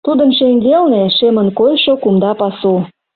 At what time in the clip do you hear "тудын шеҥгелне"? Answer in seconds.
0.07-1.03